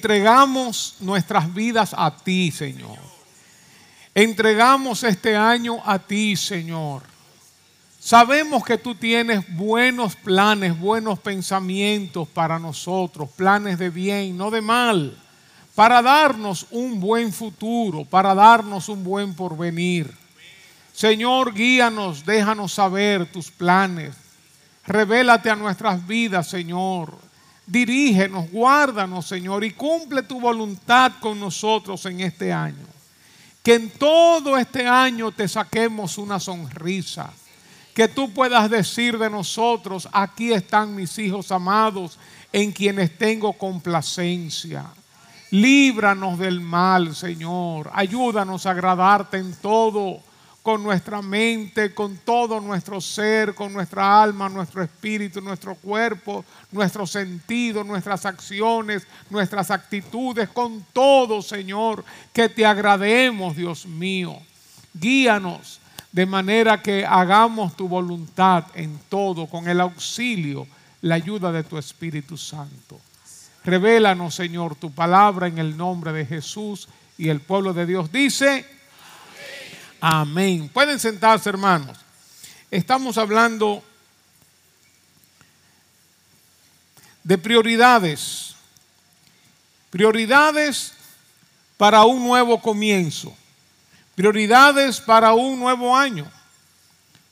[0.00, 3.00] Entregamos nuestras vidas a ti, Señor.
[4.14, 7.02] Entregamos este año a ti, Señor.
[7.98, 14.60] Sabemos que tú tienes buenos planes, buenos pensamientos para nosotros, planes de bien, no de
[14.60, 15.18] mal,
[15.74, 20.14] para darnos un buen futuro, para darnos un buen porvenir.
[20.92, 24.14] Señor, guíanos, déjanos saber tus planes.
[24.86, 27.27] Revélate a nuestras vidas, Señor
[27.68, 32.86] Dirígenos, guárdanos, Señor, y cumple tu voluntad con nosotros en este año.
[33.62, 37.30] Que en todo este año te saquemos una sonrisa.
[37.92, 42.18] Que tú puedas decir de nosotros, aquí están mis hijos amados,
[42.54, 44.86] en quienes tengo complacencia.
[45.50, 47.90] Líbranos del mal, Señor.
[47.92, 50.22] Ayúdanos a agradarte en todo
[50.68, 57.06] con nuestra mente, con todo nuestro ser, con nuestra alma, nuestro espíritu, nuestro cuerpo, nuestro
[57.06, 62.04] sentido, nuestras acciones, nuestras actitudes, con todo, Señor,
[62.34, 64.36] que te agrademos, Dios mío.
[64.92, 65.80] Guíanos
[66.12, 70.66] de manera que hagamos tu voluntad en todo, con el auxilio,
[71.00, 73.00] la ayuda de tu Espíritu Santo.
[73.64, 78.77] Revélanos, Señor, tu palabra en el nombre de Jesús y el pueblo de Dios dice,
[80.00, 80.68] Amén.
[80.68, 81.98] Pueden sentarse, hermanos.
[82.70, 83.82] Estamos hablando
[87.24, 88.54] de prioridades.
[89.90, 90.92] Prioridades
[91.76, 92.60] para un nuevo
[94.14, 96.30] Prioridades para un nuevo año.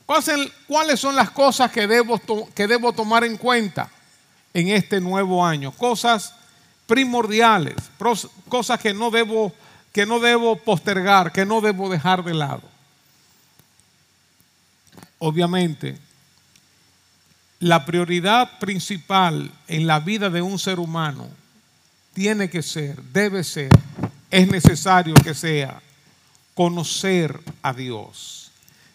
[0.05, 2.21] ¿Cuáles son las cosas que debo,
[2.55, 3.91] que debo tomar en cuenta
[4.55, 5.73] en este nuevo año?
[5.73, 6.33] Cosas
[6.87, 7.77] primordiales,
[8.49, 9.53] cosas que no debo
[9.97, 12.61] que no debo postergar, que no debo dejar de lado.
[15.19, 15.97] Obviamente,
[17.61, 21.27] la prioridad principal en la vida de un ser humano
[22.13, 23.71] tiene que ser, debe ser,
[24.31, 25.81] es necesario que sea
[26.53, 28.51] conocer a Dios,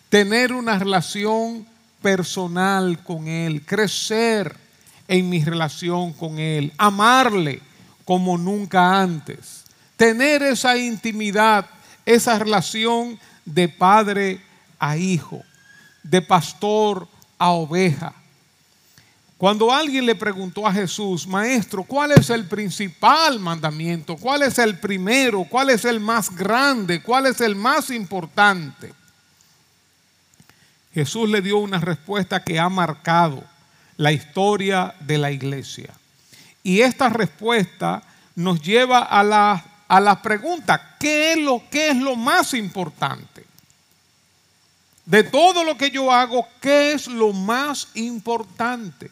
[0.08, 1.66] tener una relación
[2.04, 4.56] personal con Él, crecer
[5.08, 7.60] en mi relación con Él, amarle
[8.06, 9.61] como nunca antes
[10.02, 11.68] tener esa intimidad,
[12.08, 14.42] esa relación de padre
[14.80, 15.44] a hijo,
[16.02, 17.08] de pastor
[17.38, 18.12] a oveja.
[19.38, 24.18] Cuando alguien le preguntó a Jesús, maestro, ¿cuál es el principal mandamiento?
[24.18, 25.44] ¿Cuál es el primero?
[25.44, 27.04] ¿Cuál es el más grande?
[27.04, 28.92] ¿Cuál es el más importante?
[30.96, 33.44] Jesús le dio una respuesta que ha marcado
[33.98, 35.94] la historia de la iglesia.
[36.64, 38.02] Y esta respuesta
[38.36, 43.46] nos lleva a la a la pregunta, ¿qué es lo, qué es lo más importante?
[45.06, 49.12] De todo lo que yo hago, ¿qué es lo más importante?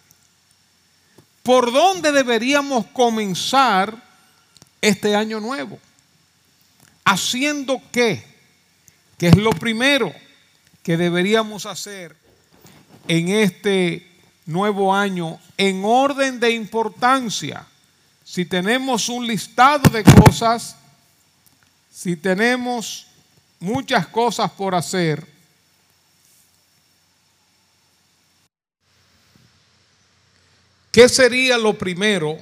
[1.43, 3.93] ¿Por dónde deberíamos comenzar
[4.79, 5.77] este año nuevo?
[7.03, 8.23] ¿Haciendo qué?
[9.17, 10.13] ¿Qué es lo primero
[10.81, 12.15] que deberíamos hacer
[13.09, 14.09] en este
[14.45, 17.67] nuevo año en orden de importancia?
[18.29, 20.75] Si tenemos un listado de cosas,
[21.91, 23.07] si tenemos
[23.59, 25.25] muchas cosas por hacer,
[30.91, 32.37] ¿qué sería lo primero?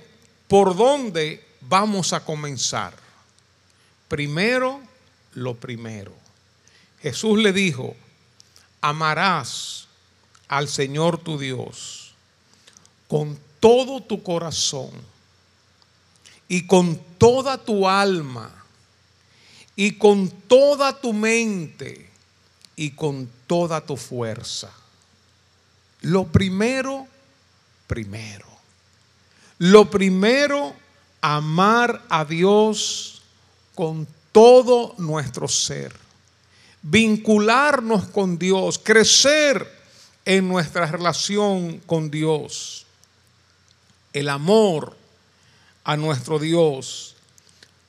[0.49, 2.93] ¿Por dónde vamos a comenzar?
[4.09, 4.81] Primero,
[5.35, 6.11] lo primero.
[7.01, 7.95] Jesús le dijo,
[8.81, 9.87] amarás
[10.49, 12.13] al Señor tu Dios
[13.07, 14.91] con todo tu corazón
[16.47, 18.51] y con toda tu alma
[19.75, 22.09] y con toda tu mente
[22.75, 24.71] y con toda tu fuerza.
[26.01, 27.07] Lo primero,
[27.87, 28.47] primero.
[29.59, 30.73] Lo primero,
[31.21, 33.21] amar a Dios
[33.75, 35.93] con todo nuestro ser.
[36.81, 39.67] Vincularnos con Dios, crecer
[40.25, 42.85] en nuestra relación con Dios.
[44.13, 44.95] El amor
[45.87, 47.15] a nuestro Dios,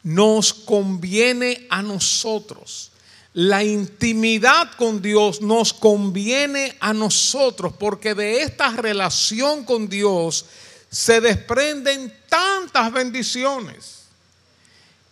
[0.04, 2.92] nos conviene a nosotros.
[3.32, 10.44] La intimidad con Dios nos conviene a nosotros porque de esta relación con Dios
[10.88, 13.97] se desprenden tantas bendiciones.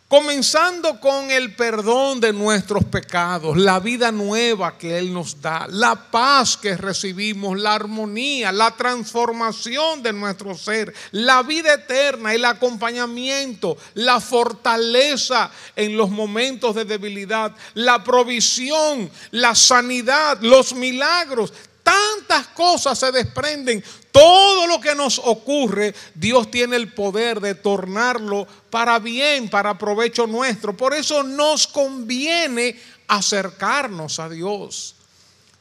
[0.08, 5.96] Comenzando con el perdón de nuestros pecados, la vida nueva que Él nos da, la
[5.96, 13.76] paz que recibimos, la armonía, la transformación de nuestro ser, la vida eterna, el acompañamiento,
[13.94, 21.52] la fortaleza en los momentos de debilidad, la provisión, la sanidad, los milagros,
[21.86, 23.84] Tantas cosas se desprenden.
[24.10, 30.26] Todo lo que nos ocurre, Dios tiene el poder de tornarlo para bien, para provecho
[30.26, 30.76] nuestro.
[30.76, 34.96] Por eso nos conviene acercarnos a Dios.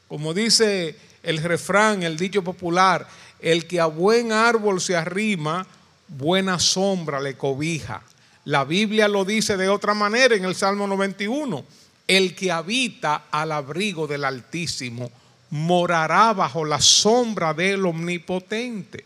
[0.08, 3.08] Como dice el refrán, el dicho popular,
[3.40, 5.68] el que a buen árbol se arrima,
[6.08, 8.02] buena sombra le cobija.
[8.46, 11.64] La Biblia lo dice de otra manera en el Salmo 91.
[12.08, 15.12] El que habita al abrigo del Altísimo
[15.56, 19.06] morará bajo la sombra del Omnipotente.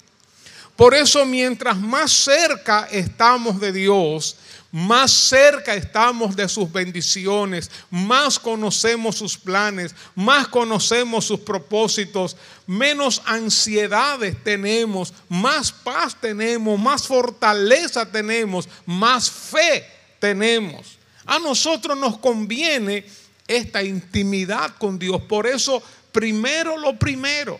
[0.75, 4.36] Por eso mientras más cerca estamos de Dios,
[4.72, 12.36] más cerca estamos de sus bendiciones, más conocemos sus planes, más conocemos sus propósitos,
[12.66, 19.86] menos ansiedades tenemos, más paz tenemos, más fortaleza tenemos, más fe
[20.18, 20.98] tenemos.
[21.28, 23.06] A nosotros nos conviene
[23.50, 25.22] esta intimidad con Dios.
[25.24, 25.81] Por eso,
[26.12, 27.60] primero lo primero,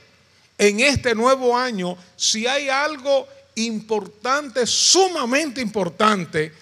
[0.58, 6.54] en este nuevo año, si hay algo importante, sumamente importante,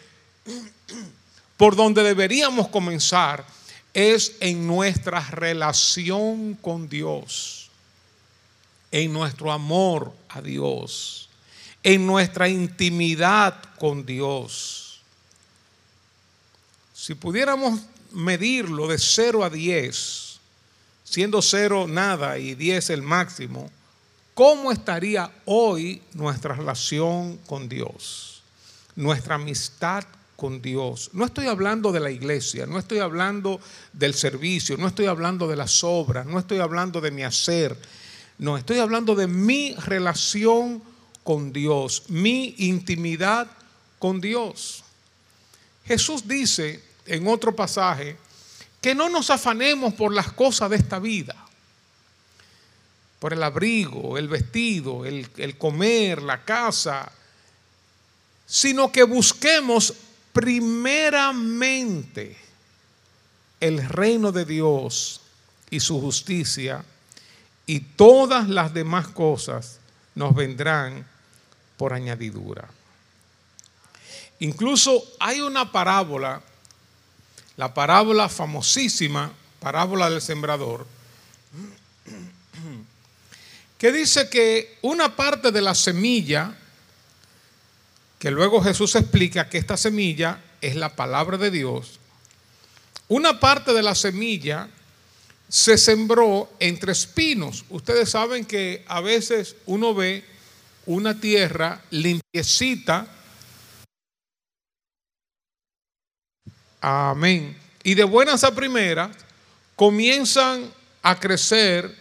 [1.58, 3.46] por donde deberíamos comenzar
[3.94, 7.72] es en nuestra relación con Dios,
[8.92, 11.30] en nuestro amor a Dios,
[11.82, 15.02] en nuestra intimidad con Dios.
[16.94, 17.80] Si pudiéramos
[18.12, 20.27] medirlo de 0 a 10,
[21.08, 23.72] siendo 0 nada y 10 el máximo,
[24.34, 28.42] ¿cómo estaría hoy nuestra relación con Dios?
[28.96, 30.04] Nuestra amistad
[30.36, 31.10] con Dios.
[31.14, 33.60] No estoy hablando de la iglesia, no estoy hablando
[33.94, 37.78] del servicio, no estoy hablando de las obras, no estoy hablando de mi hacer.
[38.40, 40.84] No, estoy hablando de mi relación
[41.24, 43.48] con Dios, mi intimidad
[43.98, 44.84] con Dios.
[45.86, 48.18] Jesús dice en otro pasaje
[48.82, 51.36] que no nos afanemos por las cosas de esta vida,
[53.20, 57.12] por el abrigo, el vestido, el, comer, la casa,
[58.46, 59.94] sino que busquemos
[60.32, 62.38] primeramente
[63.60, 65.22] el reino de Dios
[65.70, 66.84] y su justicia,
[67.66, 69.80] y todas las demás cosas
[70.16, 71.06] nos vendrán
[71.76, 72.70] por añadidura.
[74.40, 76.42] Incluso hay una parábola,
[77.58, 80.88] la parábola famosísima, parábola del sembrador,
[83.78, 86.56] que dice que una parte de la semilla
[88.20, 92.00] que luego Jesús explica que esta semilla es la palabra de Dios,
[93.08, 94.70] una parte de la semilla
[95.48, 97.64] se sembró entre espinos.
[97.70, 100.26] Ustedes saben que a veces uno ve
[100.86, 103.08] una tierra limpiecita.
[106.90, 107.58] Amén.
[107.84, 109.10] Y de buenas a primeras
[109.76, 111.94] comienzan a crecer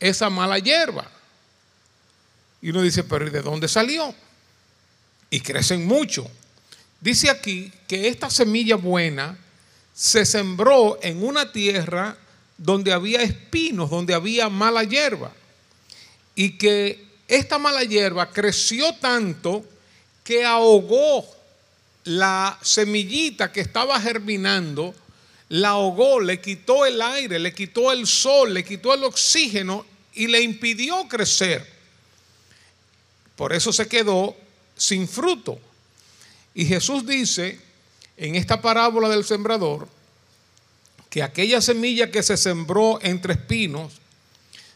[0.00, 1.10] esa mala hierba.
[2.60, 4.14] Y uno dice, pero ¿y de dónde salió?
[5.32, 6.30] y crecen mucho.
[7.00, 9.36] Dice aquí que esta semilla buena
[9.94, 12.18] se sembró en una tierra
[12.58, 15.32] donde había espinos, donde había mala hierba.
[16.34, 19.64] Y que esta mala hierba creció tanto
[20.22, 21.26] que ahogó
[22.04, 24.94] la semillita que estaba germinando,
[25.48, 29.84] la ahogó, le quitó el aire, le quitó el sol, le quitó el oxígeno
[30.14, 31.66] y le impidió crecer.
[33.36, 34.36] Por eso se quedó
[34.76, 35.58] sin fruto.
[36.54, 37.60] Y Jesús dice
[38.16, 39.88] en esta parábola del sembrador
[41.08, 43.92] que aquella semilla que se sembró entre espinos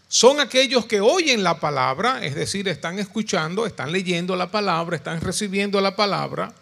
[0.08, 5.20] son aquellos que oyen la palabra, es decir, están escuchando, están leyendo la palabra, están
[5.20, 6.54] recibiendo la palabra,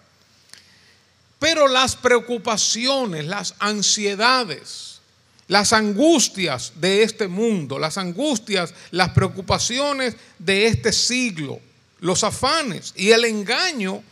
[1.45, 5.01] pero las preocupaciones, las ansiedades,
[5.47, 11.61] las angustias de este mundo, las angustias, las preocupaciones de este siglo,
[12.01, 14.03] los afanes y el engaño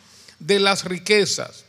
[0.40, 1.64] de las riquezas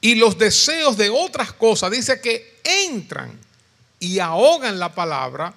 [0.00, 3.36] y los deseos de otras cosas, dice que entran
[3.98, 5.54] y ahogan la palabra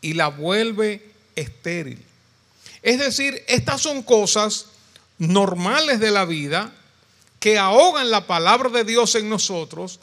[0.00, 2.02] y la vuelve estéril.
[2.80, 4.64] Es decir, estas son cosas
[5.18, 6.72] normales de la vida
[7.46, 10.00] que ahogan la palabra de Dios en nosotros,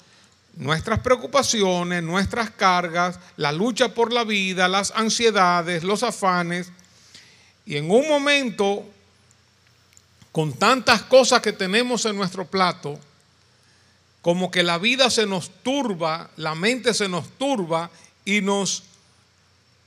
[0.55, 6.71] nuestras preocupaciones, nuestras cargas, la lucha por la vida, las ansiedades, los afanes,
[7.65, 8.85] y en un momento,
[10.31, 12.97] con tantas cosas que tenemos en nuestro plato,
[14.21, 17.91] como que la vida se nos turba, la mente se nos turba
[18.23, 18.83] y nos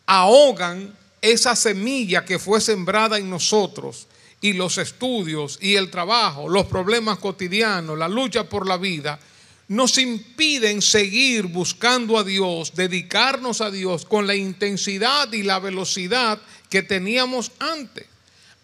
[0.04, 4.06] ahogan esa semilla que fue sembrada en nosotros
[4.40, 9.18] y los estudios y el trabajo, los problemas cotidianos, la lucha por la vida,
[9.68, 16.40] nos impiden seguir buscando a Dios, dedicarnos a Dios con la intensidad y la velocidad
[16.68, 18.06] que teníamos antes.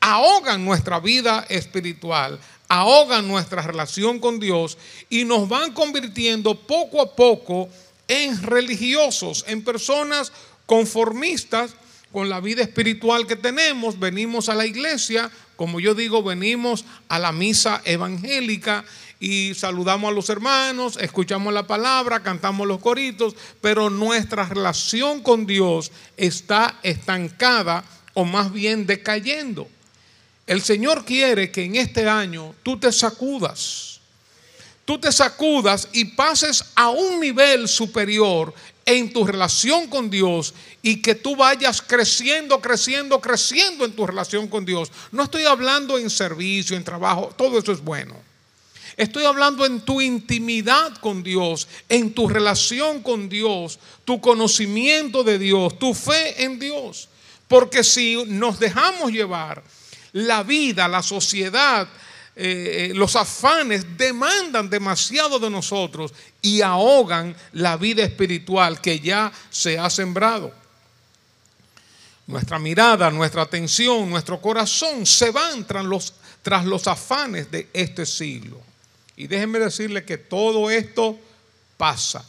[0.00, 2.38] Ahogan nuestra vida espiritual,
[2.68, 4.78] ahogan nuestra relación con Dios
[5.10, 7.68] y nos van convirtiendo poco a poco
[8.08, 10.32] en religiosos, en personas
[10.66, 11.74] conformistas
[12.12, 13.98] con la vida espiritual que tenemos.
[13.98, 15.30] Venimos a la iglesia,
[15.62, 18.84] como yo digo, venimos a la misa evangélica
[19.20, 25.46] y saludamos a los hermanos, escuchamos la palabra, cantamos los coritos, pero nuestra relación con
[25.46, 29.68] Dios está estancada o más bien decayendo.
[30.48, 34.00] El Señor quiere que en este año tú te sacudas,
[34.84, 38.52] tú te sacudas y pases a un nivel superior
[38.84, 44.48] en tu relación con Dios y que tú vayas creciendo, creciendo, creciendo en tu relación
[44.48, 44.90] con Dios.
[45.10, 48.14] No estoy hablando en servicio, en trabajo, todo eso es bueno.
[48.96, 55.38] Estoy hablando en tu intimidad con Dios, en tu relación con Dios, tu conocimiento de
[55.38, 57.08] Dios, tu fe en Dios.
[57.48, 59.62] Porque si nos dejamos llevar,
[60.12, 61.88] la vida, la sociedad,
[62.34, 69.30] eh, eh, los afanes demandan demasiado de nosotros y ahogan la vida espiritual que ya
[69.50, 70.52] se ha sembrado.
[72.26, 78.06] Nuestra mirada, nuestra atención, nuestro corazón se van tras los, tras los afanes de este
[78.06, 78.60] siglo.
[79.14, 81.18] Y déjenme decirle que todo esto
[81.76, 82.24] pasa.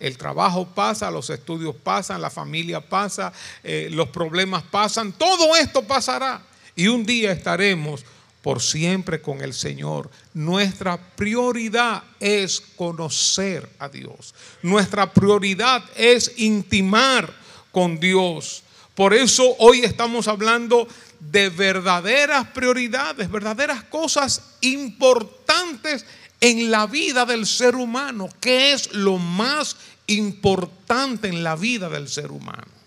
[0.00, 3.32] El trabajo pasa, los estudios pasan, la familia pasa,
[3.62, 6.40] eh, los problemas pasan, todo esto pasará.
[6.74, 8.02] Y un día estaremos
[8.42, 10.10] por siempre con el Señor.
[10.34, 14.34] Nuestra prioridad es conocer a Dios.
[14.62, 17.32] Nuestra prioridad es intimar
[17.70, 18.64] con Dios.
[18.94, 20.86] Por eso hoy estamos hablando
[21.20, 26.04] de verdaderas prioridades, verdaderas cosas importantes
[26.40, 28.28] en la vida del ser humano.
[28.40, 29.76] ¿Qué es lo más
[30.08, 32.81] importante en la vida del ser humano?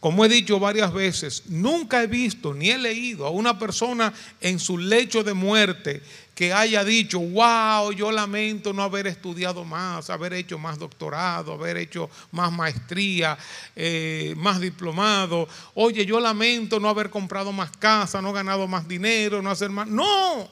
[0.00, 4.58] Como he dicho varias veces, nunca he visto ni he leído a una persona en
[4.58, 6.02] su lecho de muerte
[6.34, 11.76] que haya dicho, wow, yo lamento no haber estudiado más, haber hecho más doctorado, haber
[11.76, 13.36] hecho más maestría,
[13.76, 15.46] eh, más diplomado.
[15.74, 19.86] Oye, yo lamento no haber comprado más casa, no ganado más dinero, no hacer más.
[19.86, 20.48] No,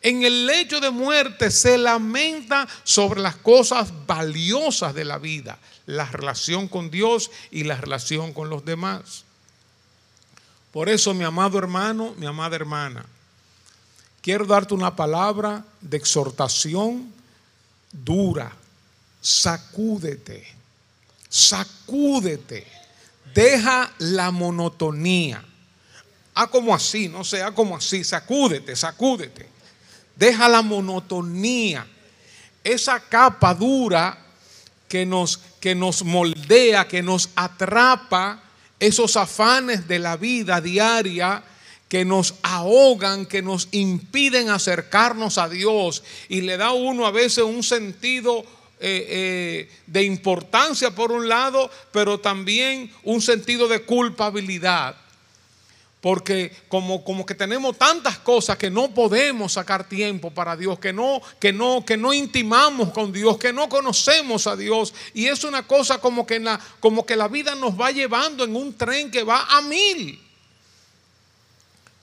[0.00, 5.56] en el lecho de muerte se lamenta sobre las cosas valiosas de la vida,
[5.88, 9.24] la relación con Dios y la relación con los demás.
[10.70, 13.04] Por eso, mi amado hermano, mi amada hermana,
[14.20, 17.12] quiero darte una palabra de exhortación
[17.90, 18.52] dura.
[19.20, 20.46] Sacúdete,
[21.28, 22.66] sacúdete,
[23.34, 25.44] deja la monotonía.
[26.34, 29.58] Ah, como así, no sea como así, sacúdete, sacúdete
[30.18, 31.86] deja la monotonía,
[32.64, 34.18] esa capa dura
[34.88, 38.42] que nos, que nos moldea, que nos atrapa,
[38.80, 41.42] esos afanes de la vida diaria
[41.88, 47.10] que nos ahogan, que nos impiden acercarnos a Dios y le da a uno a
[47.10, 48.44] veces un sentido
[48.80, 54.96] eh, eh, de importancia por un lado, pero también un sentido de culpabilidad.
[56.00, 60.92] Porque como, como que tenemos tantas cosas que no podemos sacar tiempo para Dios, que
[60.92, 64.94] no, que no, que no intimamos con Dios, que no conocemos a Dios.
[65.12, 68.54] Y es una cosa como que, la, como que la vida nos va llevando en
[68.54, 70.20] un tren que va a mil.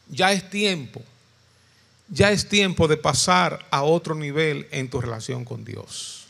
[0.09, 1.01] Ya es tiempo,
[2.09, 6.25] ya es tiempo de pasar a otro nivel en tu relación con Dios.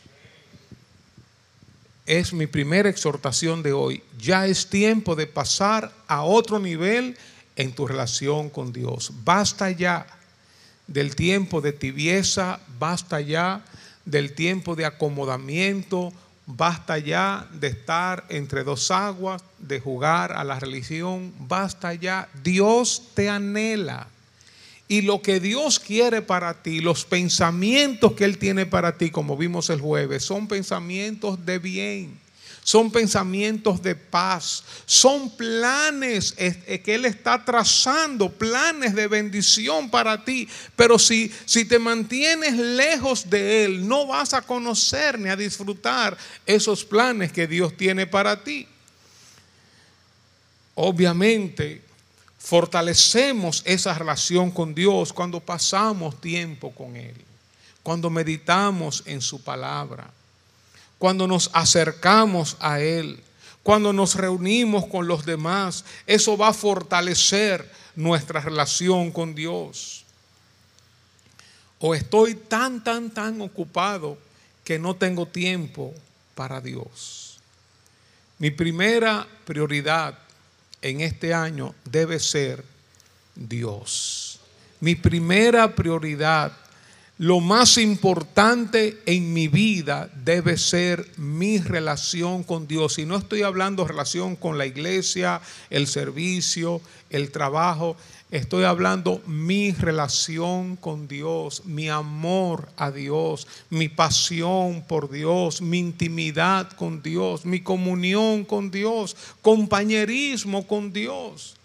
[2.06, 4.04] Es mi primera exhortación de hoy.
[4.16, 7.18] Ya es tiempo de pasar a otro nivel
[7.56, 9.12] en tu relación con Dios.
[9.24, 10.06] Basta ya
[10.86, 13.64] del tiempo de tibieza, basta ya
[14.04, 16.12] del tiempo de acomodamiento,
[16.46, 22.28] basta ya de estar entre dos aguas, de jugar a la religión, basta ya.
[22.42, 24.08] Dios te anhela.
[24.88, 29.36] Y lo que Dios quiere para ti, los pensamientos que Él tiene para ti, como
[29.36, 32.25] vimos el jueves, son pensamientos de bien
[32.66, 40.48] son pensamientos de paz, son planes que Él está trazando, planes de bendición para ti.
[40.74, 46.18] Pero si, si te mantienes lejos de Él, no vas a conocer ni a disfrutar
[46.44, 48.66] esos planes que Dios tiene para ti.
[50.74, 51.82] Obviamente,
[52.36, 57.14] fortalecemos esa relación con Dios cuando pasamos tiempo con Él,
[57.84, 60.15] cuando meditamos en su palabra
[60.98, 63.22] cuando nos acercamos a Él,
[63.62, 70.04] cuando nos reunimos con los demás, eso va a fortalecer nuestra relación con Dios.
[71.78, 74.18] O estoy tan, tan, tan ocupado
[74.64, 75.92] que no tengo tiempo
[76.34, 77.38] para Dios.
[78.38, 80.18] Mi primera prioridad
[80.82, 82.64] en este año debe ser
[83.34, 84.40] Dios.
[84.80, 86.52] Mi primera prioridad
[87.18, 92.98] lo más importante en mi vida debe ser mi relación con Dios.
[92.98, 97.96] Y no estoy hablando relación con la iglesia, el servicio, el trabajo.
[98.30, 105.78] Estoy hablando mi relación con Dios, mi amor a Dios, mi pasión por Dios, mi
[105.78, 111.55] intimidad con Dios, mi comunión con Dios, compañerismo con Dios.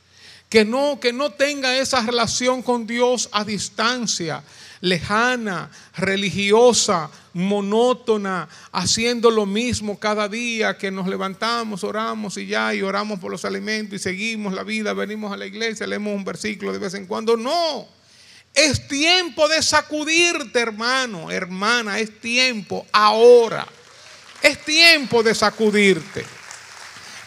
[0.51, 4.43] Que no, que no tenga esa relación con Dios a distancia
[4.81, 12.81] lejana, religiosa, monótona, haciendo lo mismo cada día que nos levantamos, oramos y ya, y
[12.81, 16.73] oramos por los alimentos y seguimos la vida, venimos a la iglesia, leemos un versículo
[16.73, 17.37] de vez en cuando.
[17.37, 17.87] No,
[18.53, 23.65] es tiempo de sacudirte, hermano, hermana, es tiempo ahora.
[24.41, 26.25] Es tiempo de sacudirte.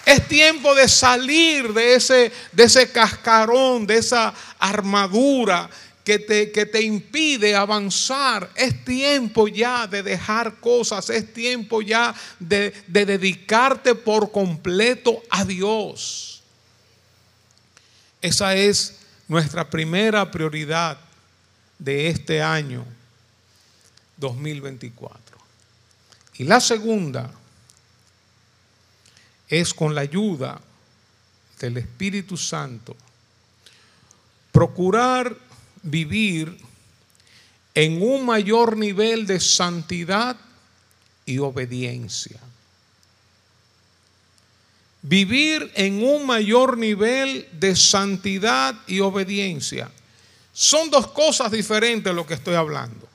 [0.05, 5.71] Es tiempo de salir de ese, de ese cascarón, de esa armadura
[6.05, 8.51] que te, que te impide avanzar.
[8.55, 15.45] Es tiempo ya de dejar cosas, es tiempo ya de, de dedicarte por completo a
[15.45, 16.43] Dios.
[18.21, 18.97] Esa es
[19.27, 20.99] nuestra primera prioridad
[21.79, 22.85] de este año
[24.19, 25.39] 2024.
[26.37, 27.31] Y la segunda
[29.61, 30.61] es con la ayuda
[31.61, 32.97] del Espíritu Santo
[34.51, 35.37] procurar
[35.83, 36.57] vivir
[37.75, 40.37] en un mayor nivel de santidad
[41.27, 42.39] y obediencia.
[45.03, 49.91] Vivir en un mayor nivel de santidad y obediencia.
[50.53, 53.09] Son dos cosas diferentes lo que estoy hablando.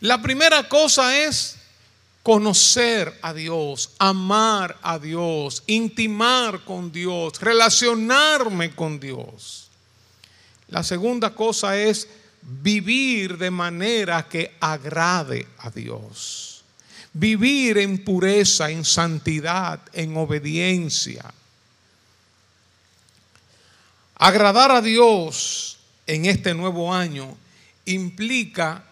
[0.00, 1.53] La primera cosa es
[2.24, 9.68] conocer a Dios, amar a Dios, intimar con Dios, relacionarme con Dios.
[10.68, 12.08] La segunda cosa es
[12.40, 16.64] vivir de manera que agrade a Dios.
[17.12, 21.26] Vivir en pureza, en santidad, en obediencia.
[24.14, 27.36] Agradar a Dios en este nuevo año
[27.84, 28.82] implica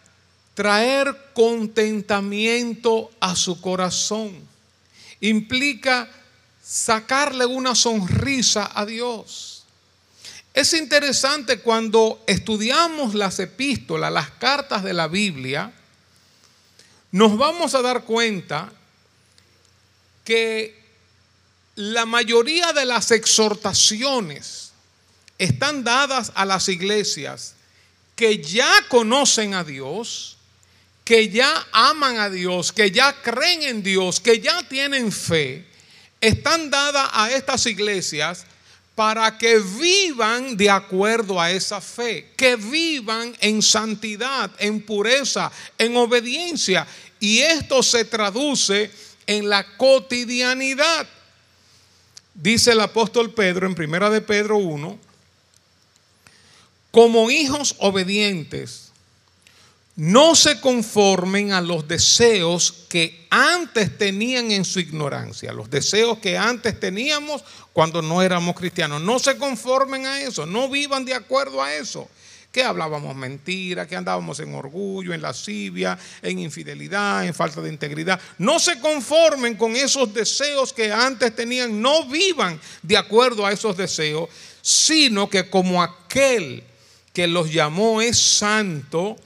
[0.55, 4.33] traer contentamiento a su corazón.
[5.21, 6.09] Implica
[6.63, 9.65] sacarle una sonrisa a Dios.
[10.55, 15.73] Es interesante cuando estudiamos las epístolas, las cartas de la Biblia,
[17.11, 18.73] nos vamos a dar cuenta
[20.25, 20.83] que
[21.75, 24.73] la mayoría de las exhortaciones
[25.39, 27.55] están dadas a las iglesias
[28.15, 30.37] que ya conocen a Dios,
[31.05, 35.65] que ya aman a Dios, que ya creen en Dios, que ya tienen fe,
[36.21, 38.47] están dadas a estas iglesias
[38.95, 45.97] para que vivan de acuerdo a esa fe, que vivan en santidad, en pureza, en
[45.97, 46.87] obediencia.
[47.19, 48.91] Y esto se traduce
[49.27, 51.09] en la cotidianidad.
[52.35, 54.99] Dice el apóstol Pedro en Primera de Pedro 1,
[56.91, 58.92] como hijos obedientes,
[59.97, 66.39] no se conformen a los deseos que antes tenían en su ignorancia, los deseos que
[66.39, 69.03] antes teníamos cuando no éramos cristianos.
[69.03, 72.09] No se conformen a eso, no vivan de acuerdo a eso.
[72.51, 78.21] Que hablábamos mentira, que andábamos en orgullo, en lascivia, en infidelidad, en falta de integridad.
[78.37, 83.75] No se conformen con esos deseos que antes tenían, no vivan de acuerdo a esos
[83.75, 84.29] deseos,
[84.61, 86.63] sino que como aquel
[87.15, 89.17] que los llamó es santo,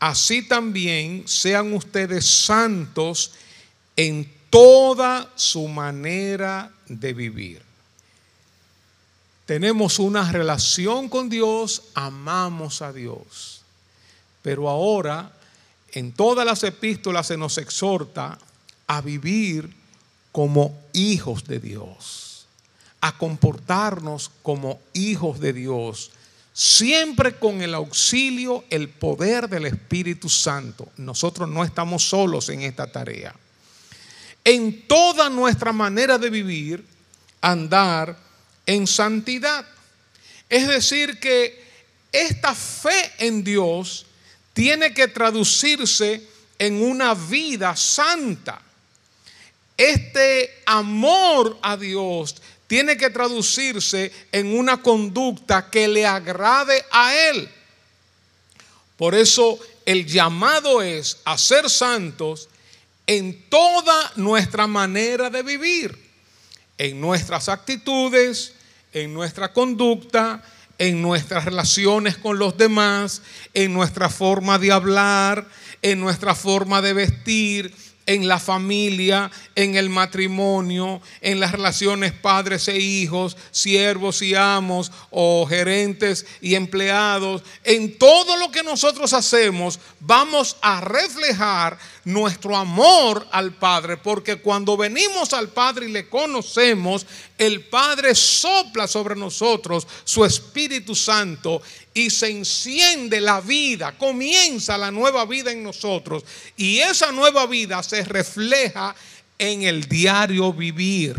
[0.00, 3.32] así también sean ustedes santos
[3.94, 7.62] en toda su manera de vivir.
[9.46, 13.62] Tenemos una relación con Dios, amamos a Dios.
[14.42, 15.32] Pero ahora
[15.92, 18.38] en todas las epístolas se nos exhorta
[18.86, 19.74] a vivir
[20.32, 22.46] como hijos de Dios,
[23.00, 26.12] a comportarnos como hijos de Dios
[26.60, 30.92] siempre con el auxilio, el poder del Espíritu Santo.
[30.98, 33.34] Nosotros no estamos solos en esta tarea.
[34.44, 36.84] En toda nuestra manera de vivir,
[37.40, 38.14] andar
[38.66, 39.64] en santidad.
[40.50, 41.64] Es decir, que
[42.12, 44.04] esta fe en Dios
[44.52, 48.60] tiene que traducirse en una vida santa.
[49.78, 52.36] Este amor a Dios
[52.70, 57.48] tiene que traducirse en una conducta que le agrade a Él.
[58.96, 62.48] Por eso el llamado es a ser santos
[63.08, 65.98] en toda nuestra manera de vivir,
[66.78, 68.52] en nuestras actitudes,
[68.92, 70.40] en nuestra conducta,
[70.78, 73.20] en nuestras relaciones con los demás,
[73.52, 75.44] en nuestra forma de hablar,
[75.82, 77.74] en nuestra forma de vestir,
[78.06, 84.90] en la familia, en el matrimonio, en las relaciones padres e hijos, siervos y amos
[85.10, 87.42] o gerentes y empleados.
[87.64, 94.76] En todo lo que nosotros hacemos vamos a reflejar nuestro amor al Padre, porque cuando
[94.76, 97.06] venimos al Padre y le conocemos,
[97.40, 101.62] el Padre sopla sobre nosotros su Espíritu Santo
[101.94, 106.22] y se enciende la vida, comienza la nueva vida en nosotros
[106.58, 108.94] y esa nueva vida se refleja
[109.38, 111.16] en el diario vivir.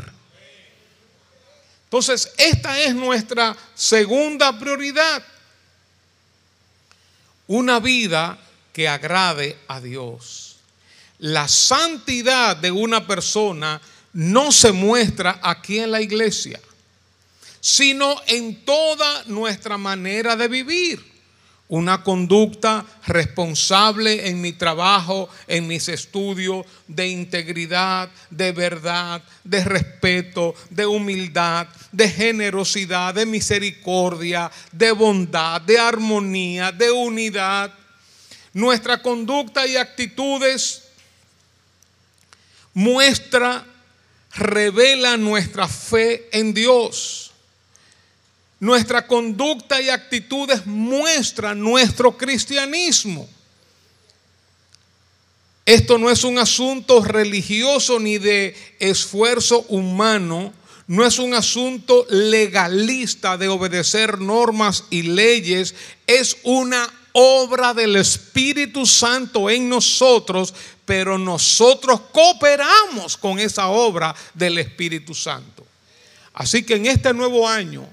[1.86, 5.26] Entonces, esta es nuestra segunda prioridad.
[7.48, 8.38] Una vida
[8.72, 10.58] que agrade a Dios.
[11.18, 13.82] La santidad de una persona
[14.14, 16.60] no se muestra aquí en la iglesia
[17.62, 21.12] sino en toda nuestra manera de vivir.
[21.70, 30.54] Una conducta responsable en mi trabajo, en mis estudios, de integridad, de verdad, de respeto,
[30.70, 37.74] de humildad, de generosidad, de misericordia, de bondad, de armonía, de unidad.
[38.52, 40.90] Nuestra conducta y actitudes
[42.74, 43.66] muestra,
[44.36, 47.32] revela nuestra fe en Dios
[48.62, 53.28] nuestra conducta y actitudes muestran nuestro cristianismo.
[55.66, 60.54] Esto no es un asunto religioso ni de esfuerzo humano,
[60.86, 65.74] no es un asunto legalista de obedecer normas y leyes,
[66.06, 70.54] es una obra del Espíritu Santo en nosotros,
[70.86, 75.66] pero nosotros cooperamos con esa obra del Espíritu Santo.
[76.34, 77.88] Así que en este nuevo año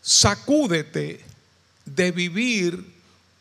[0.00, 1.24] sacúdete
[1.84, 2.94] de vivir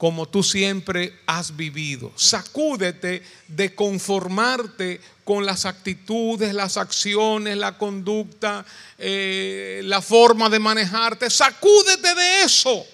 [0.03, 2.11] como tú siempre has vivido.
[2.17, 8.65] Sacúdete de conformarte con las actitudes, las acciones, la conducta,
[8.97, 11.29] eh, la forma de manejarte.
[11.29, 12.85] Sacúdete de eso.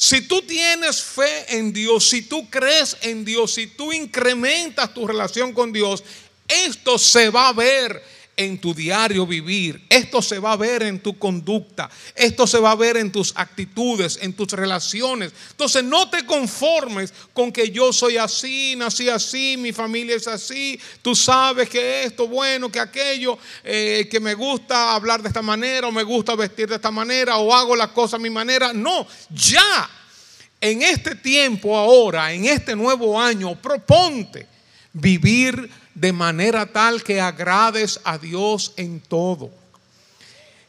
[0.00, 5.08] Si tú tienes fe en Dios, si tú crees en Dios, si tú incrementas tu
[5.08, 6.04] relación con Dios,
[6.46, 8.00] esto se va a ver
[8.38, 9.84] en tu diario vivir.
[9.88, 11.90] Esto se va a ver en tu conducta.
[12.14, 15.32] Esto se va a ver en tus actitudes, en tus relaciones.
[15.50, 20.78] Entonces no te conformes con que yo soy así, nací así, mi familia es así.
[21.02, 25.88] Tú sabes que esto, bueno, que aquello, eh, que me gusta hablar de esta manera
[25.88, 28.72] o me gusta vestir de esta manera o hago las cosas a mi manera.
[28.72, 29.90] No, ya.
[30.60, 34.46] En este tiempo ahora, en este nuevo año, proponte
[34.92, 35.68] vivir
[36.00, 39.50] de manera tal que agrades a Dios en todo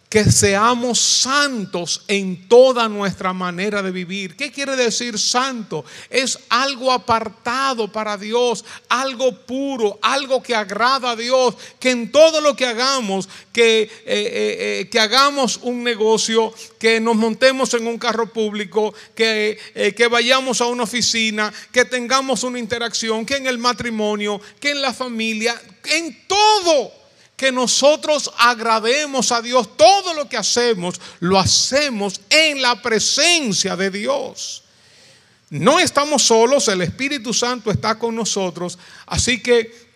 [0.09, 4.35] que seamos santos en toda nuestra manera de vivir.
[4.35, 5.85] ¿Qué quiere decir santo?
[6.09, 12.41] Es algo apartado para Dios, algo puro, algo que agrada a Dios, que en todo
[12.41, 17.85] lo que hagamos, que, eh, eh, eh, que hagamos un negocio, que nos montemos en
[17.85, 19.59] un carro público, que,
[19.95, 24.81] que vayamos a una oficina, que tengamos una interacción, que en el matrimonio, que en
[24.81, 26.98] la familia, en todo
[27.39, 29.77] que nosotros agrademos a Dios.
[29.77, 34.63] Todo lo que hacemos, lo hacemos en la presencia de Dios.
[35.49, 39.87] No estamos solos, el Espíritu Santo está con nosotros, así que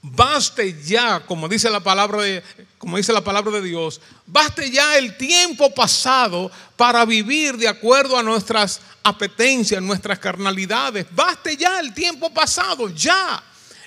[0.00, 2.44] baste ya, como dice la palabra de,
[2.78, 8.16] como dice la palabra de Dios, baste ya el tiempo pasado para vivir de acuerdo
[8.16, 11.06] a nuestras apetencias, nuestras carnalidades.
[11.10, 13.42] Baste ya el tiempo pasado, ya.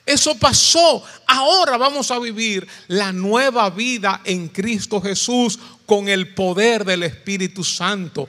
[0.05, 1.03] Eso pasó.
[1.27, 7.63] Ahora vamos a vivir la nueva vida en Cristo Jesús con el poder del Espíritu
[7.63, 8.27] Santo.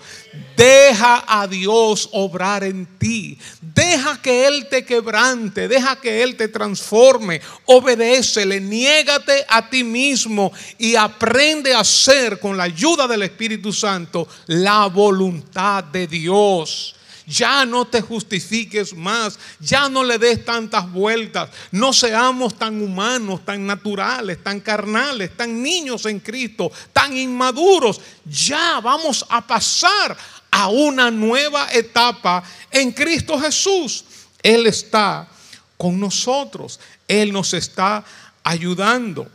[0.57, 3.39] Deja a Dios obrar en ti.
[3.61, 5.69] Deja que Él te quebrante.
[5.69, 7.41] Deja que Él te transforme.
[7.67, 8.61] Obedécele.
[8.61, 14.87] Niégate a ti mismo y aprende a hacer con la ayuda del Espíritu Santo la
[14.87, 16.97] voluntad de Dios.
[17.27, 23.45] Ya no te justifiques más, ya no le des tantas vueltas, no seamos tan humanos,
[23.45, 28.01] tan naturales, tan carnales, tan niños en Cristo, tan inmaduros.
[28.25, 30.17] Ya vamos a pasar
[30.51, 34.05] a una nueva etapa en Cristo Jesús.
[34.43, 35.29] Él está
[35.77, 38.05] con nosotros, Él nos está
[38.43, 39.29] ayudando.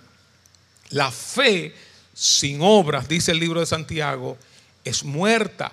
[0.89, 1.73] La fe
[2.13, 4.37] sin obras, dice el libro de Santiago,
[4.83, 5.71] es muerta.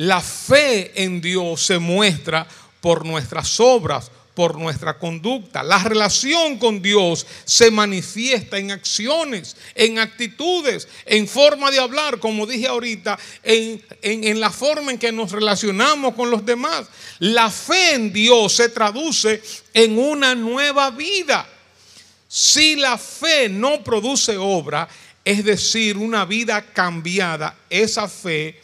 [0.00, 2.46] La fe en Dios se muestra
[2.80, 5.62] por nuestras obras, por nuestra conducta.
[5.62, 12.46] La relación con Dios se manifiesta en acciones, en actitudes, en forma de hablar, como
[12.46, 16.86] dije ahorita, en, en, la forma en que nos relacionamos con los demás.
[17.18, 19.42] La fe en Dios se traduce
[19.74, 21.46] en una nueva vida.
[22.26, 24.88] Si la fe no produce obra,
[25.22, 28.58] es decir, una vida cambiada, esa fe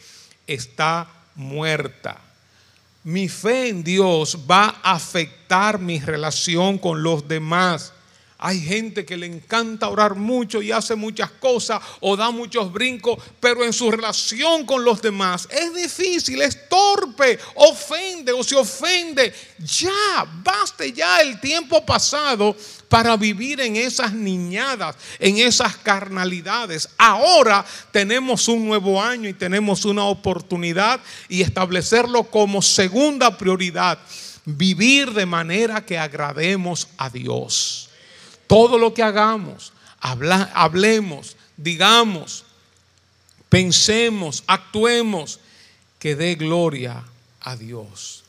[0.47, 2.27] está muerta
[3.07, 7.93] mi fe en Dios va a afectar mi relación con los demás.
[8.37, 13.23] Hay gente que le encanta orar mucho y hace muchas cosas o da muchos brincos,
[13.39, 19.33] pero en su relación con los demás es difícil, es torpe, ofende o se ofende.
[19.59, 22.55] Ya, baste ya el tiempo pasado
[22.89, 26.89] para vivir en esas niñadas, en esas carnalidades.
[26.97, 33.99] Ahora tenemos un nuevo año y tenemos una oportunidad y establecerlo como segunda prioridad,
[34.45, 37.89] vivir de manera que agrademos a Dios.
[38.47, 42.45] Todo lo que hagamos, hablemos, digamos,
[43.49, 45.39] pensemos, actuemos,
[45.99, 47.03] que dé gloria
[47.41, 48.23] a Dios.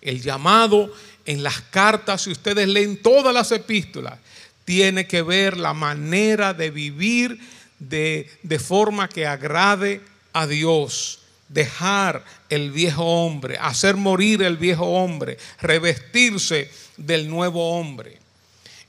[0.00, 0.92] El llamado
[1.24, 4.18] en las cartas, si ustedes leen todas las epístolas,
[4.64, 7.38] tiene que ver la manera de vivir
[7.78, 10.00] de, de forma que agrade
[10.32, 11.20] a Dios.
[11.48, 18.18] Dejar el viejo hombre, hacer morir el viejo hombre, revestirse del nuevo hombre.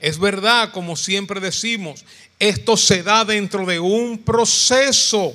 [0.00, 2.04] Es verdad, como siempre decimos,
[2.38, 5.34] esto se da dentro de un proceso.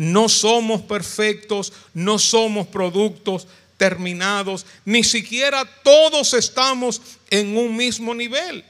[0.00, 8.64] No somos perfectos, no somos productos terminados, ni siquiera todos estamos en un mismo nivel,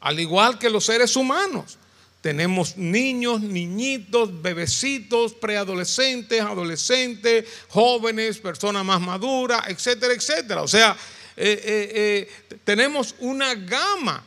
[0.00, 1.78] al igual que los seres humanos.
[2.20, 10.62] Tenemos niños, niñitos, bebecitos, preadolescentes, adolescentes, jóvenes, personas más maduras, etcétera, etcétera.
[10.62, 10.96] O sea,
[11.36, 14.24] eh, eh, eh, tenemos una gama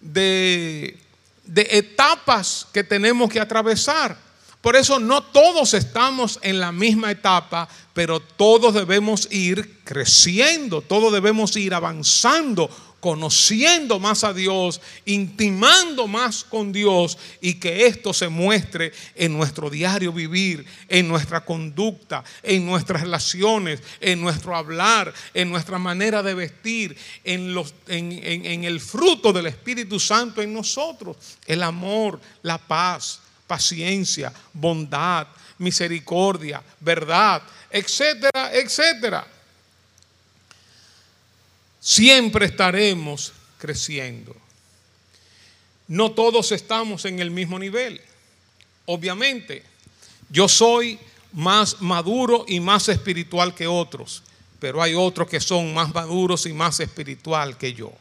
[0.00, 0.98] de,
[1.44, 4.31] de etapas que tenemos que atravesar.
[4.62, 11.12] Por eso no todos estamos en la misma etapa, pero todos debemos ir creciendo, todos
[11.12, 12.70] debemos ir avanzando,
[13.00, 19.68] conociendo más a Dios, intimando más con Dios y que esto se muestre en nuestro
[19.68, 26.34] diario vivir, en nuestra conducta, en nuestras relaciones, en nuestro hablar, en nuestra manera de
[26.34, 31.16] vestir, en, el fruto del Espíritu Santo en nosotros,
[31.48, 35.26] el amor, la paz paciencia, bondad,
[35.58, 39.26] misericordia, verdad, etcétera, etcétera.
[41.80, 44.36] Siempre estaremos creciendo.
[45.88, 48.00] No todos estamos en el mismo nivel.
[48.86, 49.64] Obviamente,
[50.28, 50.98] yo soy
[51.32, 54.22] más maduro y más espiritual que otros,
[54.58, 57.92] pero hay otros que son más maduros y más espiritual que yo.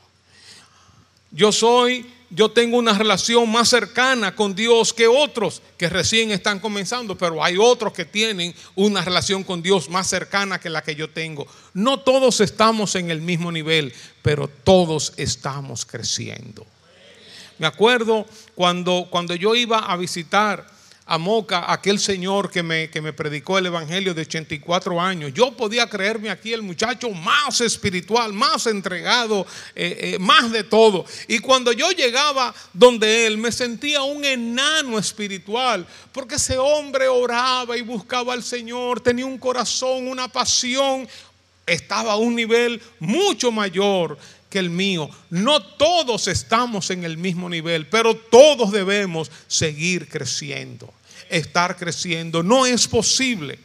[1.31, 6.61] Yo soy yo tengo una relación más cercana con Dios que otros que recién están
[6.61, 10.95] comenzando, pero hay otros que tienen una relación con Dios más cercana que la que
[10.95, 11.45] yo tengo.
[11.73, 16.65] No todos estamos en el mismo nivel, pero todos estamos creciendo.
[17.59, 20.65] Me acuerdo cuando, cuando yo iba a visitar
[21.05, 25.33] a Moca, aquel señor que me, que me predicó el Evangelio de 84 años.
[25.33, 31.05] Yo podía creerme aquí el muchacho más espiritual, más entregado, eh, eh, más de todo.
[31.27, 37.75] Y cuando yo llegaba donde él, me sentía un enano espiritual, porque ese hombre oraba
[37.75, 41.07] y buscaba al Señor, tenía un corazón, una pasión,
[41.65, 44.17] estaba a un nivel mucho mayor
[44.51, 45.09] que el mío.
[45.31, 50.93] No todos estamos en el mismo nivel, pero todos debemos seguir creciendo
[51.31, 52.43] estar creciendo.
[52.43, 53.57] No es posible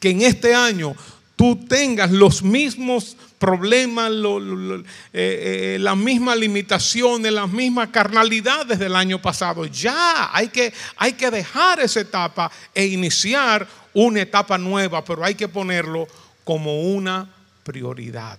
[0.00, 0.94] que en este año
[1.36, 9.20] tú tengas los mismos problemas, eh, eh, las mismas limitaciones, las mismas carnalidades del año
[9.20, 9.66] pasado.
[9.66, 15.34] Ya hay que, hay que dejar esa etapa e iniciar una etapa nueva, pero hay
[15.34, 16.06] que ponerlo
[16.44, 17.28] como una
[17.64, 18.38] prioridad.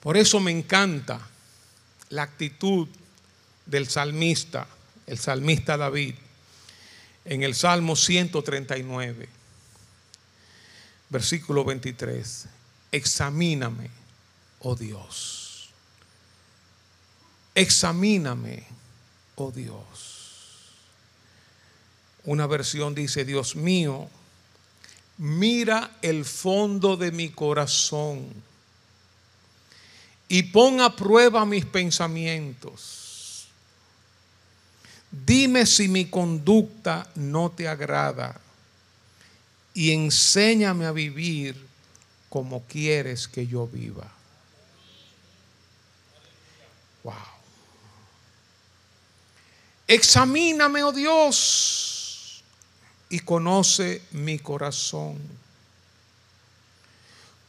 [0.00, 1.20] Por eso me encanta
[2.08, 2.88] la actitud
[3.66, 4.66] del salmista,
[5.06, 6.14] el salmista David
[7.24, 9.28] en el Salmo 139,
[11.10, 12.46] versículo 23.
[12.92, 13.90] Examíname,
[14.60, 15.70] oh Dios.
[17.54, 18.66] Examíname,
[19.36, 20.70] oh Dios.
[22.24, 24.08] Una versión dice, Dios mío,
[25.18, 28.49] mira el fondo de mi corazón
[30.30, 33.48] y pon a prueba mis pensamientos.
[35.10, 38.40] Dime si mi conducta no te agrada
[39.74, 41.56] y enséñame a vivir
[42.28, 44.08] como quieres que yo viva.
[47.02, 47.14] Wow.
[49.88, 52.44] Examíname, oh Dios,
[53.08, 55.39] y conoce mi corazón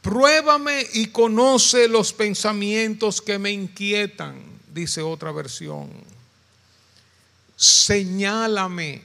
[0.02, 4.42] Pruébame y conoce los pensamientos que me inquietan,
[4.74, 5.90] dice otra versión.
[7.56, 9.02] Señálame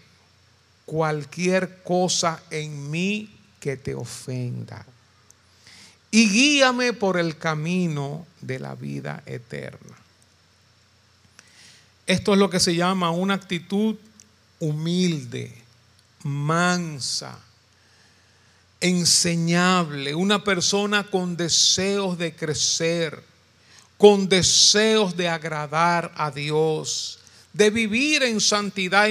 [0.86, 3.30] cualquier cosa en mí
[3.60, 4.86] que te ofenda
[6.10, 9.96] y guíame por el camino de la vida eterna.
[12.06, 13.96] Esto es lo que se llama una actitud
[14.60, 15.54] humilde,
[16.24, 17.38] mansa,
[18.82, 23.24] enseñable, una persona con deseos de crecer,
[23.98, 27.20] con deseos de agradar a Dios,
[27.54, 29.10] de vivir en santidad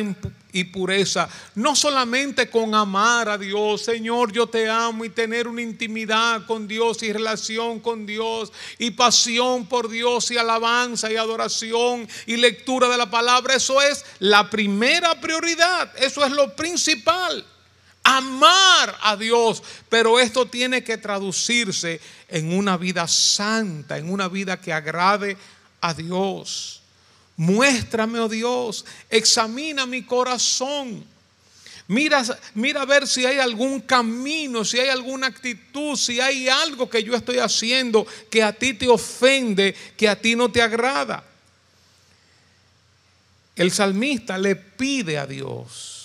[0.52, 5.62] y pureza, no solamente con amar a Dios, Señor, yo te amo y tener una
[5.62, 12.08] intimidad con Dios y relación con Dios y pasión por Dios y alabanza y adoración
[12.26, 17.44] y lectura de la palabra, eso es la primera prioridad, eso es lo principal
[18.06, 24.60] amar a Dios, pero esto tiene que traducirse en una vida santa, en una vida
[24.60, 25.36] que agrade
[25.80, 26.82] a Dios.
[27.36, 31.04] Muéstrame, oh Dios, examina mi corazón.
[31.88, 32.22] Mira,
[32.54, 37.02] mira a ver si hay algún camino, si hay alguna actitud, si hay algo que
[37.02, 41.24] yo estoy haciendo que a ti te ofende, que a ti no te agrada.
[43.56, 45.95] El salmista le pide a Dios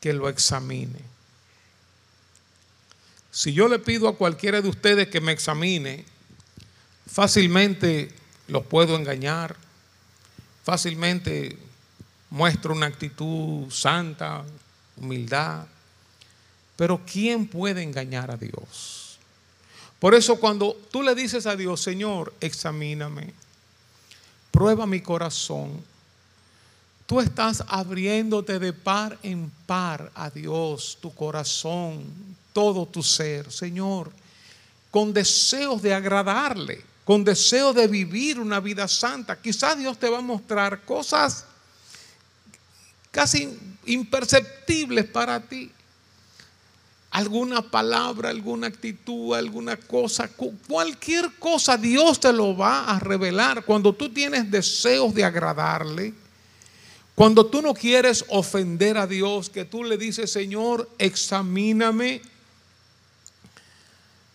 [0.00, 0.98] que lo examine.
[3.30, 6.04] Si yo le pido a cualquiera de ustedes que me examine,
[7.06, 8.12] fácilmente
[8.48, 9.56] los puedo engañar,
[10.64, 11.56] fácilmente
[12.30, 14.44] muestro una actitud santa,
[14.96, 15.66] humildad,
[16.76, 19.18] pero ¿quién puede engañar a Dios?
[19.98, 23.34] Por eso cuando tú le dices a Dios, Señor, examíname,
[24.50, 25.84] prueba mi corazón,
[27.10, 32.04] Tú estás abriéndote de par en par a Dios, tu corazón,
[32.52, 34.12] todo tu ser, Señor,
[34.92, 39.42] con deseos de agradarle, con deseo de vivir una vida santa.
[39.42, 41.46] Quizás Dios te va a mostrar cosas
[43.10, 45.68] casi imperceptibles para ti.
[47.10, 50.30] Alguna palabra, alguna actitud, alguna cosa,
[50.68, 56.14] cualquier cosa Dios te lo va a revelar cuando tú tienes deseos de agradarle
[57.20, 62.22] cuando tú no quieres ofender a Dios, que tú le dices, Señor, examíname,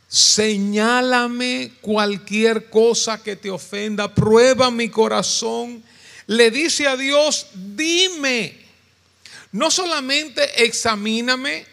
[0.08, 5.82] señálame cualquier cosa que te ofenda, prueba mi corazón.
[6.28, 8.56] Le dice a Dios, dime,
[9.52, 11.66] no solamente examíname,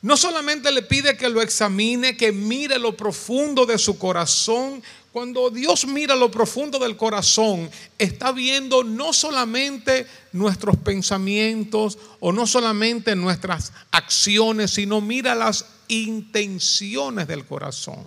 [0.00, 5.50] no solamente le pide que lo examine, que mire lo profundo de su corazón, cuando
[5.50, 7.68] Dios mira lo profundo del corazón,
[7.98, 17.26] está viendo no solamente nuestros pensamientos o no solamente nuestras acciones, sino mira las intenciones
[17.26, 18.04] del corazón.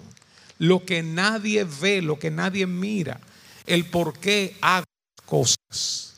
[0.59, 3.19] Lo que nadie ve, lo que nadie mira,
[3.65, 4.85] el por qué hago
[5.25, 6.13] cosas.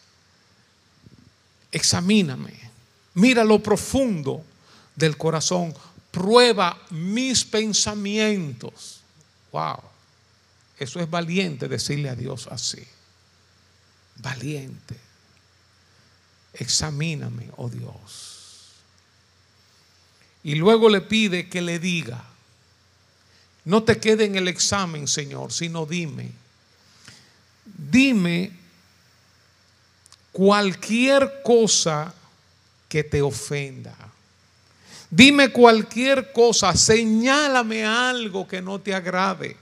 [1.72, 2.54] Examíname,
[3.16, 4.44] mira lo profundo
[4.96, 5.74] del corazón,
[6.12, 9.02] prueba mis pensamientos.
[9.52, 9.95] Wow.
[10.78, 12.86] Eso es valiente decirle a Dios así.
[14.18, 14.96] Valiente.
[16.54, 18.72] Examíname, oh Dios.
[20.44, 22.24] Y luego le pide que le diga,
[23.66, 26.32] no te quede en el examen, Señor, sino dime,
[27.66, 28.52] dime
[30.32, 32.14] cualquier cosa
[32.88, 33.96] que te ofenda.
[35.10, 39.58] Dime cualquier cosa, señálame algo que no te agrade.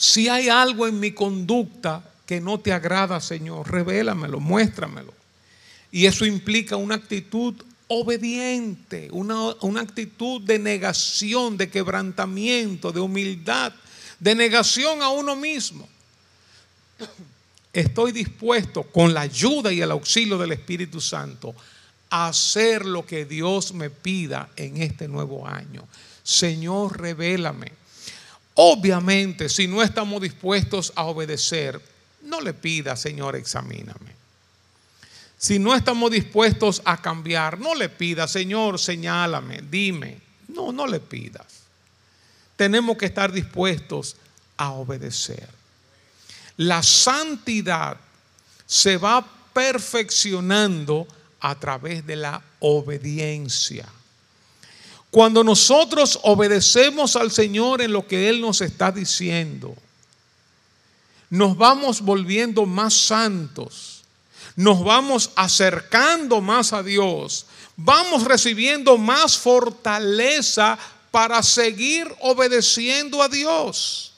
[0.00, 5.12] Si hay algo en mi conducta que no te agrada, Señor, revélamelo, muéstramelo.
[5.92, 7.54] Y eso implica una actitud
[7.88, 13.74] obediente, una, una, actitud de negación, de quebrantamiento, de humildad,
[14.18, 15.86] de negación a uno mismo.
[17.70, 21.54] Estoy dispuesto, con la ayuda y el auxilio del Espíritu Santo,
[22.08, 25.86] a hacer lo que Dios me pida en este nuevo año.
[26.22, 27.79] Señor, revélame.
[28.62, 31.80] Obviamente, si no estamos dispuestos a obedecer,
[32.20, 34.14] no le pida, Señor, examíname.
[35.38, 40.20] Si no estamos dispuestos a cambiar, no le pida, Señor, señálame, dime.
[40.48, 41.46] No, no le pidas.
[42.56, 44.16] Tenemos que estar dispuestos
[44.58, 45.48] a obedecer.
[46.58, 47.96] La santidad
[48.66, 51.08] se va perfeccionando
[51.40, 53.88] a través de la obediencia.
[55.10, 59.74] Cuando nosotros obedecemos al Señor en lo que Él nos está diciendo,
[61.30, 64.02] nos vamos volviendo más santos,
[64.54, 67.46] nos vamos acercando más a Dios,
[67.76, 70.78] vamos recibiendo más fortaleza
[71.10, 74.09] para seguir obedeciendo a Dios.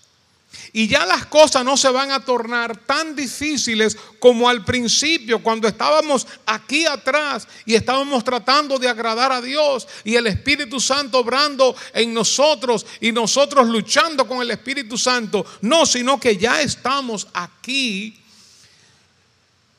[0.75, 5.69] Y ya las cosas no se van a tornar tan difíciles como al principio, cuando
[5.69, 11.77] estábamos aquí atrás y estábamos tratando de agradar a Dios y el Espíritu Santo obrando
[11.93, 15.45] en nosotros y nosotros luchando con el Espíritu Santo.
[15.61, 18.22] No, sino que ya estamos aquí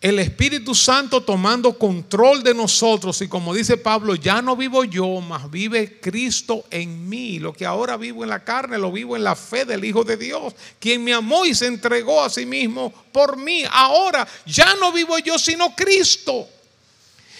[0.03, 5.21] el Espíritu Santo tomando control de nosotros y como dice Pablo, ya no vivo yo,
[5.21, 7.39] mas vive Cristo en mí.
[7.39, 10.17] Lo que ahora vivo en la carne, lo vivo en la fe del Hijo de
[10.17, 13.63] Dios, quien me amó y se entregó a sí mismo por mí.
[13.71, 16.49] Ahora ya no vivo yo, sino Cristo.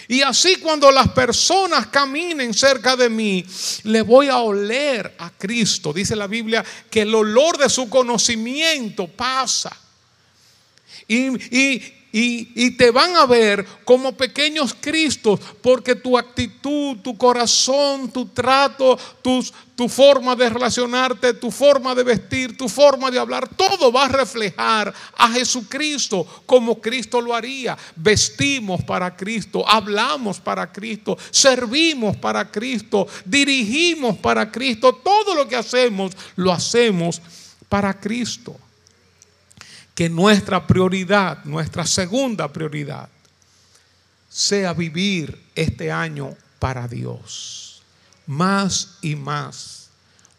[0.08, 3.46] Y así cuando las personas caminen cerca de mí,
[3.84, 5.92] le voy a oler a Cristo.
[5.92, 9.76] Dice la Biblia que el olor de su conocimiento pasa.
[11.10, 18.12] Y, y, y, te van a ver como pequeños Cristos, porque tu actitud, tu corazón,
[18.12, 19.00] tu trato,
[19.76, 24.10] tu forma de relacionarte, tu forma de vestir, tu forma de hablar, todo va a
[24.10, 27.76] reflejar a Jesucristo como Cristo lo haría.
[27.96, 35.56] Vestimos para Cristo, hablamos para Cristo, servimos para Cristo, dirigimos para Cristo, todo lo que
[35.56, 37.20] hacemos lo hacemos
[37.68, 38.56] para Cristo
[39.96, 43.10] que nuestra prioridad, nuestra segunda prioridad,
[44.30, 47.82] sea vivir este año para Dios.
[48.26, 49.90] Más y más.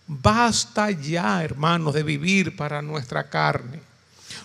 [0.07, 3.81] Basta ya, hermanos, de vivir para nuestra carne.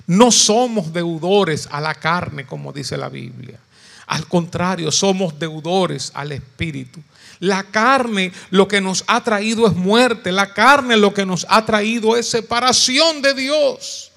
[0.05, 3.59] No somos deudores a la carne, como dice la Biblia.
[4.07, 7.01] Al contrario, somos deudores al Espíritu.
[7.39, 10.31] La carne lo que nos ha traído es muerte.
[10.31, 14.08] La carne lo que nos ha traído es separación de Dios.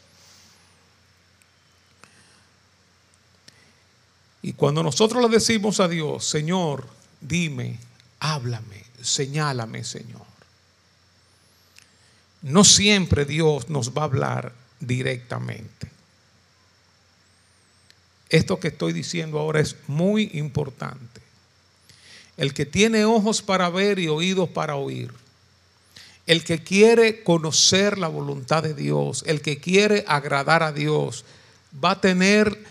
[4.43, 6.87] Y cuando nosotros le decimos a Dios, Señor,
[7.21, 7.79] dime,
[8.19, 10.27] háblame, señálame, Señor.
[12.43, 15.91] No siempre Dios nos va a hablar directamente.
[18.29, 21.21] Esto que estoy diciendo ahora es muy importante.
[22.37, 25.13] El que tiene ojos para ver y oídos para oír,
[26.27, 31.25] el que quiere conocer la voluntad de Dios, el que quiere agradar a Dios,
[31.85, 32.62] va a tener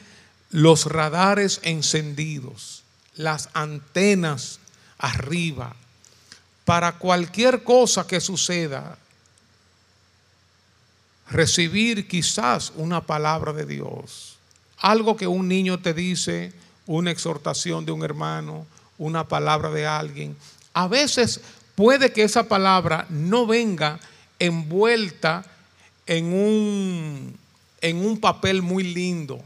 [0.52, 2.84] los radares encendidos,
[3.16, 4.60] las antenas
[4.98, 5.76] arriba,
[6.66, 8.98] para cualquier cosa que suceda,
[11.30, 14.36] recibir quizás una palabra de Dios,
[14.78, 16.54] algo que un niño te dice,
[16.86, 20.36] una exhortación de un hermano, una palabra de alguien.
[20.74, 21.40] A veces
[21.76, 24.00] puede que esa palabra no venga
[24.40, 25.46] envuelta
[26.06, 27.38] en un,
[27.80, 29.42] en un papel muy lindo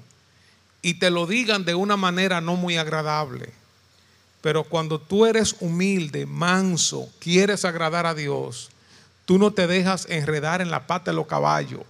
[0.86, 3.50] y te lo digan de una manera no muy agradable.
[4.42, 8.70] Pero cuando tú eres humilde, manso, quieres agradar a Dios,
[9.26, 11.82] tú no te dejas enredar en la pata de los caballos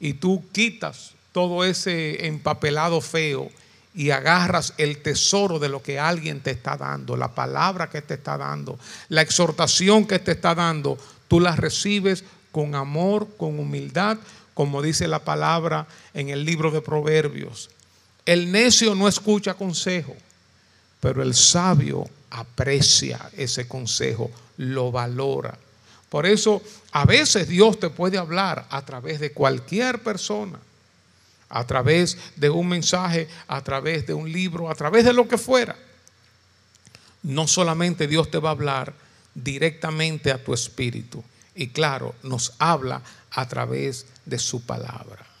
[0.00, 3.50] y tú quitas todo ese empapelado feo
[3.94, 8.14] y agarras el tesoro de lo que alguien te está dando, la palabra que te
[8.14, 8.78] está dando,
[9.10, 10.96] la exhortación que te está dando,
[11.28, 14.16] tú la recibes con amor, con humildad,
[14.54, 17.68] como dice la palabra en el libro de Proverbios.
[18.24, 20.14] El necio no escucha consejo,
[21.00, 25.58] pero el sabio aprecia ese consejo, lo valora.
[26.08, 26.62] Por eso
[26.92, 30.58] a veces Dios te puede hablar a través de cualquier persona,
[31.48, 35.38] a través de un mensaje, a través de un libro, a través de lo que
[35.38, 35.76] fuera.
[37.22, 38.94] No solamente Dios te va a hablar
[39.34, 45.31] directamente a tu espíritu, y claro, nos habla a través de su palabra.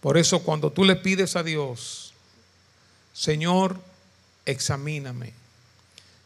[0.00, 2.12] Por eso cuando tú le pides a Dios,
[3.12, 3.80] Señor,
[4.46, 5.32] examíname.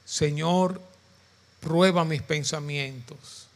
[0.05, 0.81] Señor,
[1.61, 3.47] prueba mis pensamientos.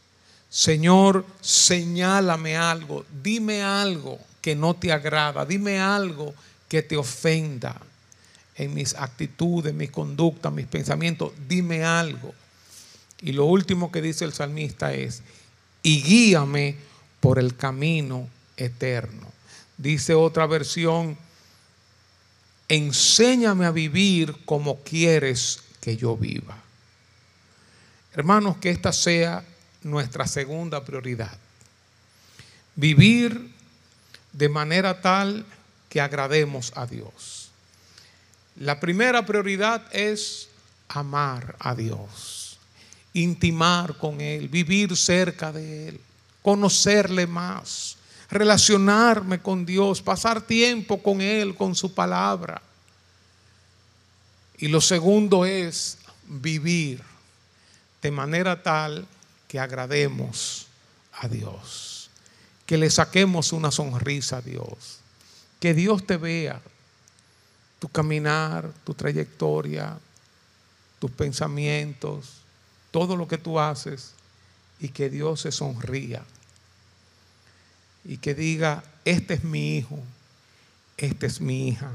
[0.48, 3.04] Señor, señálame algo.
[3.22, 5.44] Dime algo que no te agrada.
[5.44, 6.34] Dime algo
[6.68, 7.78] que te ofenda
[8.54, 11.32] en mis actitudes, mis conductas, mis pensamientos.
[11.46, 12.32] Dime algo.
[13.20, 15.22] Y lo último que dice el salmista es,
[15.82, 16.76] y guíame
[17.20, 19.35] por el camino eterno.
[19.78, 21.18] Dice otra versión,
[22.68, 26.56] enséñame a vivir como quieres que yo viva.
[28.14, 29.44] Hermanos, que esta sea
[29.82, 31.36] nuestra segunda prioridad.
[32.74, 33.50] Vivir
[34.32, 35.44] de manera tal
[35.88, 37.50] que agrademos a Dios.
[38.56, 40.48] La primera prioridad es
[40.88, 42.58] amar a Dios,
[43.12, 46.00] intimar con Él, vivir cerca de Él,
[46.42, 47.95] conocerle más
[48.30, 52.60] relacionarme con Dios, pasar tiempo con Él, con su palabra.
[54.58, 57.02] Y lo segundo es vivir
[58.02, 59.06] de manera tal
[59.48, 60.66] que agrademos
[61.12, 62.10] a Dios,
[62.64, 64.98] que le saquemos una sonrisa a Dios,
[65.60, 66.60] que Dios te vea,
[67.78, 69.98] tu caminar, tu trayectoria,
[70.98, 72.38] tus pensamientos,
[72.90, 74.12] todo lo que tú haces
[74.80, 76.24] y que Dios se sonría
[78.08, 79.98] y que diga, este es mi hijo,
[80.96, 81.92] esta es mi hija,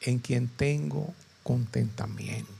[0.00, 1.12] en quien tengo
[1.42, 2.54] contentamiento.